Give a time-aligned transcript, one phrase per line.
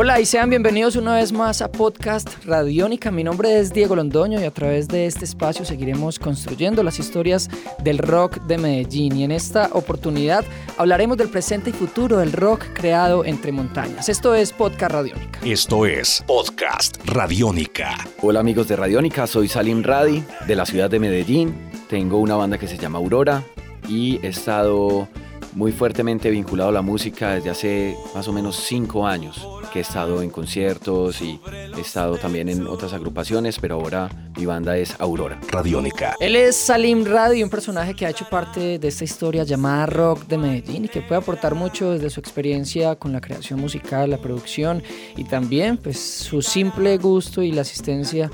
[0.00, 3.10] Hola y sean bienvenidos una vez más a Podcast Radiónica.
[3.10, 7.50] Mi nombre es Diego Londoño y a través de este espacio seguiremos construyendo las historias
[7.82, 9.16] del rock de Medellín.
[9.16, 10.44] Y en esta oportunidad
[10.76, 14.08] hablaremos del presente y futuro del rock creado entre montañas.
[14.08, 15.40] Esto es Podcast Radiónica.
[15.44, 17.96] Esto es Podcast Radiónica.
[18.22, 21.56] Hola amigos de Radiónica, soy Salim Radi de la ciudad de Medellín.
[21.90, 23.42] Tengo una banda que se llama Aurora
[23.88, 25.08] y he estado
[25.54, 29.82] muy fuertemente vinculado a la música desde hace más o menos cinco años que he
[29.82, 31.40] estado en conciertos y
[31.76, 35.40] he estado también en otras agrupaciones, pero ahora mi banda es Aurora.
[35.48, 36.14] Radiónica.
[36.20, 40.26] Él es Salim Radi, un personaje que ha hecho parte de esta historia llamada Rock
[40.26, 44.18] de Medellín y que puede aportar mucho desde su experiencia con la creación musical, la
[44.18, 44.82] producción
[45.16, 48.30] y también pues su simple gusto y la asistencia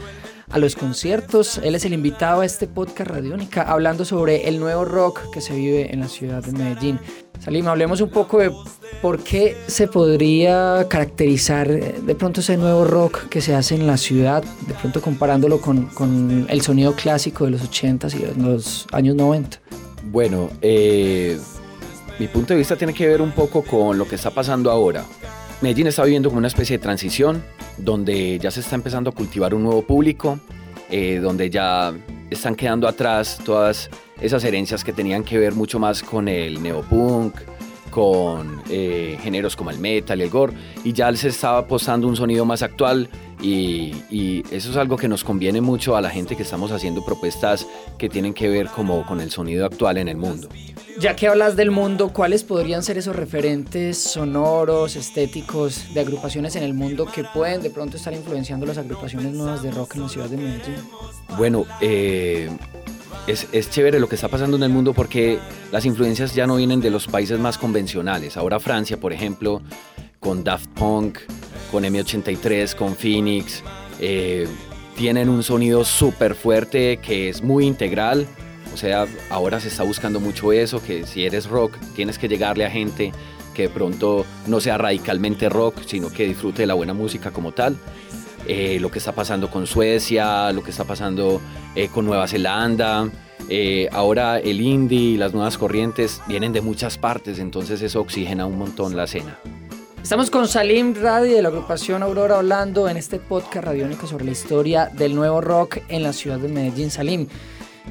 [0.51, 1.59] a los conciertos.
[1.59, 5.55] Él es el invitado a este podcast Radiónica hablando sobre el nuevo rock que se
[5.55, 7.01] vive en la ciudad de Medellín.
[7.45, 8.51] Salim, hablemos un poco de
[9.03, 13.87] por qué se podría caracterizar eh, de pronto ese nuevo rock que se hace en
[13.87, 18.87] la ciudad, de pronto comparándolo con, con el sonido clásico de los 80s y los
[18.93, 19.61] años 90.
[20.05, 21.39] Bueno, eh,
[22.19, 25.05] mi punto de vista tiene que ver un poco con lo que está pasando ahora.
[25.61, 27.45] Medellín está viviendo como una especie de transición
[27.77, 30.39] donde ya se está empezando a cultivar un nuevo público,
[30.89, 31.93] eh, donde ya
[32.31, 33.91] están quedando atrás todas
[34.25, 37.35] esas herencias que tenían que ver mucho más con el neopunk,
[37.91, 42.17] con eh, géneros como el metal y el gore, y ya se estaba apostando un
[42.17, 43.09] sonido más actual
[43.41, 47.05] y, y, eso es algo que nos conviene mucho a la gente que estamos haciendo
[47.05, 47.67] propuestas
[47.99, 50.49] que tienen que ver como con el sonido actual en el mundo.
[50.99, 56.63] Ya que hablas del mundo, ¿cuáles podrían ser esos referentes sonoros, estéticos de agrupaciones en
[56.63, 60.09] el mundo que pueden de pronto estar influenciando las agrupaciones nuevas de rock en la
[60.09, 60.77] ciudad de Medellín?
[61.37, 62.49] Bueno, eh,
[63.27, 65.39] es, es, chévere lo que está pasando en el mundo porque
[65.73, 68.37] las influencias ya no vienen de los países más convencionales.
[68.37, 69.63] Ahora Francia, por ejemplo,
[70.21, 71.19] con Daft Punk,
[71.71, 73.63] con M83, con Phoenix,
[74.01, 74.47] eh,
[74.97, 78.27] tienen un sonido súper fuerte que es muy integral.
[78.73, 82.65] O sea, ahora se está buscando mucho eso, que si eres rock tienes que llegarle
[82.65, 83.13] a gente
[83.55, 87.53] que de pronto no sea radicalmente rock, sino que disfrute de la buena música como
[87.53, 87.79] tal.
[88.47, 91.41] Eh, lo que está pasando con Suecia, lo que está pasando
[91.75, 93.09] eh, con Nueva Zelanda.
[93.49, 98.47] Eh, ahora el indie y las nuevas corrientes vienen de muchas partes, entonces eso oxigena
[98.47, 99.39] un montón la escena.
[100.03, 104.33] Estamos con Salim Radi de la agrupación Aurora hablando en este podcast radiónico sobre la
[104.33, 106.91] historia del nuevo rock en la ciudad de Medellín.
[106.91, 107.27] Salim,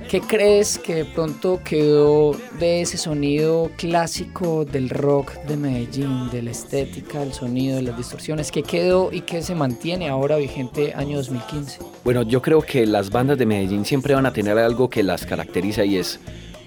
[0.09, 6.41] ¿Qué crees que de pronto quedó de ese sonido clásico del rock de Medellín, de
[6.41, 8.51] la estética, del sonido, de las distorsiones?
[8.51, 11.79] ¿Qué quedó y qué se mantiene ahora vigente año 2015?
[12.03, 15.25] Bueno, yo creo que las bandas de Medellín siempre van a tener algo que las
[15.25, 16.19] caracteriza y es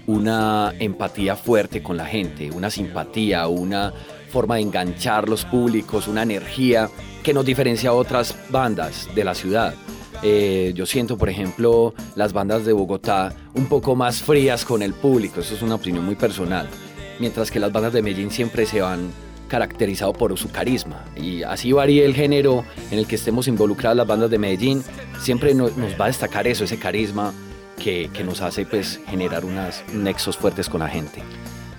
[0.07, 3.93] una empatía fuerte con la gente, una simpatía, una
[4.29, 6.89] forma de enganchar los públicos, una energía
[7.23, 9.73] que nos diferencia a otras bandas de la ciudad.
[10.23, 14.93] Eh, yo siento, por ejemplo, las bandas de Bogotá un poco más frías con el
[14.93, 16.67] público, eso es una opinión muy personal,
[17.19, 19.11] mientras que las bandas de Medellín siempre se van
[19.47, 24.07] caracterizado por su carisma y así varía el género en el que estemos involucradas las
[24.07, 24.83] bandas de Medellín,
[25.21, 27.33] siempre nos, va a destacar eso, ese carisma
[27.81, 31.23] que, que nos hace pues generar unos nexos fuertes con la gente.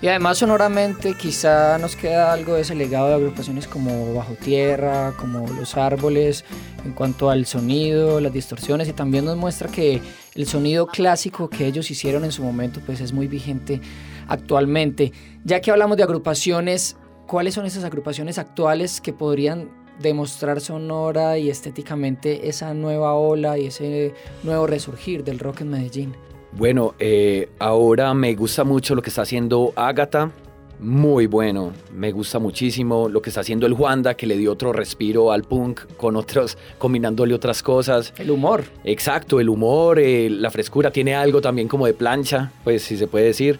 [0.01, 5.13] Y además sonoramente quizá nos queda algo de ese legado de agrupaciones como Bajo Tierra,
[5.17, 6.45] como Los Árboles,
[6.85, 10.01] en cuanto al sonido, las distorsiones y también nos muestra que
[10.35, 13.81] el sonido clásico que ellos hicieron en su momento pues es muy vigente
[14.29, 15.11] actualmente.
[15.43, 16.95] Ya que hablamos de agrupaciones,
[17.27, 23.65] ¿cuáles son esas agrupaciones actuales que podrían demostrar sonora y estéticamente esa nueva ola y
[23.65, 26.28] ese nuevo resurgir del rock en Medellín?
[26.51, 30.31] Bueno, eh, ahora me gusta mucho lo que está haciendo Agatha.
[30.79, 34.71] Muy bueno, me gusta muchísimo lo que está haciendo el Juanda, que le dio otro
[34.71, 38.13] respiro al punk con otros, combinándole otras cosas.
[38.17, 38.63] El humor.
[38.83, 43.07] Exacto, el humor, eh, la frescura, tiene algo también como de plancha, pues si se
[43.07, 43.59] puede decir.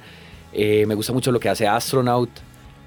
[0.52, 2.30] Eh, me gusta mucho lo que hace Astronaut,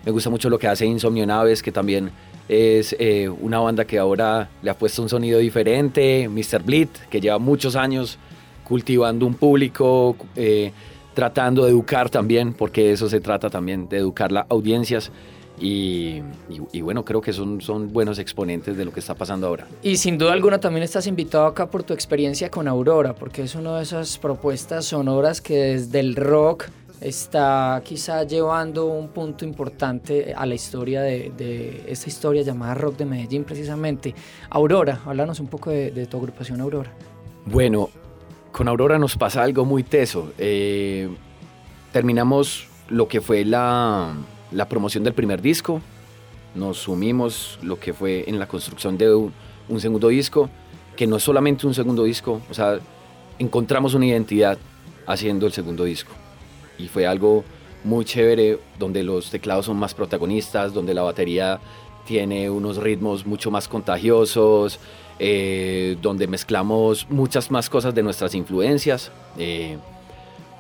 [0.05, 2.11] me gusta mucho lo que hace Insomnio Naves, que también
[2.49, 2.97] es
[3.41, 6.29] una banda que ahora le ha puesto un sonido diferente.
[6.29, 6.63] Mr.
[6.65, 8.19] Bleed, que lleva muchos años
[8.73, 10.73] cultivando un público, eh,
[11.13, 15.13] tratando de educar también, porque eso se trata también, de educar las audiencias.
[15.61, 16.23] Y,
[16.81, 19.67] bueno, creo que son, son buenos exponentes de lo que está pasando ahora.
[19.83, 23.55] Y sin duda alguna también estás invitado acá por tu experiencia con Aurora, porque es
[23.55, 26.65] una de esas propuestas sonoras que desde el rock
[27.03, 32.97] está quizá llevando un punto importante a la historia de, de esta historia llamada Rock
[32.97, 34.15] de Medellín precisamente.
[34.49, 36.91] Aurora, háblanos un poco de, de tu agrupación Aurora.
[37.45, 37.91] Bueno,
[38.53, 40.33] con Aurora nos pasa algo muy teso.
[40.39, 41.09] Eh,
[41.91, 44.15] terminamos lo que fue la,
[44.69, 45.81] promoción del primer disco,
[46.55, 49.33] nos sumimos lo que fue en la construcción de un,
[49.69, 50.51] un, segundo disco,
[50.95, 52.79] que no es solamente un segundo disco, o sea,
[53.39, 54.59] encontramos una identidad
[55.07, 56.13] haciendo el segundo disco.
[56.79, 57.45] Y fue algo
[57.85, 61.59] muy chévere, donde los teclados son más protagonistas, donde la batería
[62.07, 64.79] tiene unos ritmos mucho más contagiosos,
[65.19, 69.13] eh, donde mezclamos muchas más cosas de nuestras influencias.
[69.39, 69.79] Eh,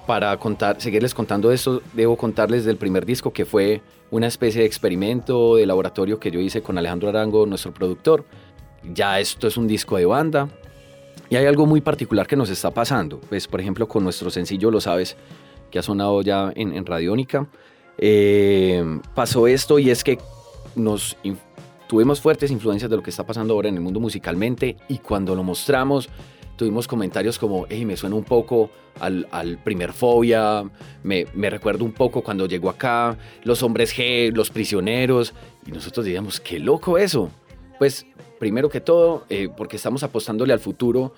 [0.06, 3.81] para contar, seguirles contando esto, debo contarles del primer disco que fue
[4.11, 8.25] una especie de experimento de laboratorio que yo hice con Alejandro Arango, nuestro productor.
[8.83, 10.49] Ya esto es un disco de banda.
[11.31, 13.21] Y hay algo muy particular que nos está pasando.
[13.21, 15.17] Pues, por ejemplo, con nuestro sencillo Lo Sabes,
[15.71, 17.49] que ha sonado ya en, en Radiónica,
[17.99, 18.85] eh,
[19.15, 20.19] pasó esto y es que
[20.74, 21.16] nos
[21.88, 25.34] tuvimos fuertes influencias de lo que está pasando ahora en el mundo musicalmente y cuando
[25.34, 26.08] lo mostramos
[26.56, 28.70] tuvimos comentarios como, hey, me suena un poco
[29.00, 30.64] al, al primer fobia,
[31.02, 35.34] me, me, recuerdo un poco cuando llegó acá, los hombres G, los prisioneros,
[35.66, 37.30] y nosotros diríamos, qué loco eso.
[37.78, 38.06] Pues
[38.38, 41.14] primero que todo, eh, porque estamos apostándole al futuro,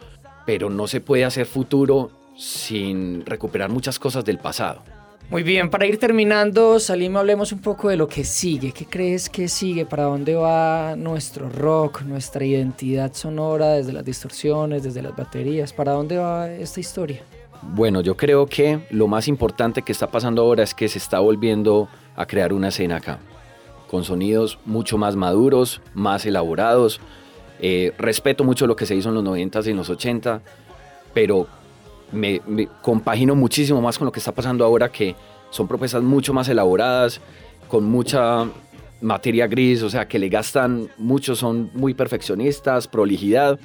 [0.46, 4.82] pero no se puede hacer futuro sin recuperar muchas cosas del pasado.
[5.30, 8.72] Muy bien, para ir terminando, Salim, hablemos un poco de lo que sigue.
[8.72, 9.86] ¿Qué crees que sigue?
[9.86, 15.72] ¿Para dónde va nuestro rock, nuestra identidad sonora, desde las distorsiones, desde las baterías?
[15.72, 17.22] ¿Para dónde va esta historia?
[17.62, 21.20] Bueno, yo creo que lo más importante que está pasando ahora es que se está
[21.20, 23.18] volviendo a crear una escena acá,
[23.90, 27.00] con sonidos mucho más maduros, más elaborados.
[27.60, 30.42] Eh, respeto mucho lo que se hizo en los 90s y en los 80,
[31.14, 31.48] pero
[32.14, 32.40] me,
[32.82, 35.14] compagino muchísimo más con lo que está pasando ahora, que
[35.50, 37.20] son propuestas mucho más elaboradas,
[37.68, 38.46] con mucha
[39.00, 43.58] materia gris, o sea, que le gastan mucho, son muy perfeccionistas, prolijidad,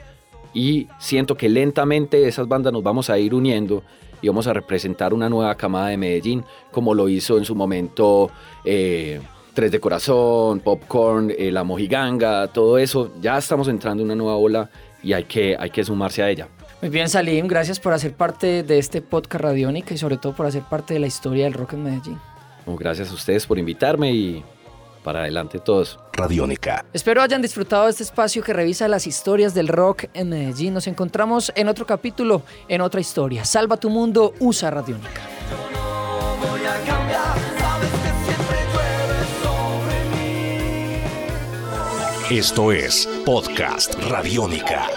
[0.54, 3.84] y siento que lentamente esas bandas nos vamos a ir uniendo
[4.22, 8.30] y vamos a representar una nueva camada de Medellín, como lo hizo en su momento
[8.66, 9.22] eh,
[9.54, 14.36] Tres de Corazón, Popcorn, eh, La Mojiganga, todo eso, ya estamos entrando en una nueva
[14.36, 14.70] ola
[15.02, 16.48] y hay que, hay que sumarse a ella.
[16.82, 20.46] Muy bien, Salim, gracias por hacer parte de este podcast Radiónica y sobre todo por
[20.46, 22.20] hacer parte de la historia del rock en Medellín.
[22.66, 24.44] Bueno, gracias a ustedes por invitarme y
[25.04, 26.00] para adelante todos.
[26.14, 26.86] Radiónica.
[26.94, 30.74] Espero hayan disfrutado de este espacio que revisa las historias del rock en Medellín.
[30.74, 33.44] Nos encontramos en otro capítulo, en otra historia.
[33.44, 35.22] Salva tu mundo, usa Radiónica.
[42.30, 44.88] Esto es Podcast Radiónica.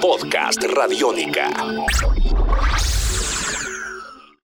[0.00, 1.50] Podcast Radiónica.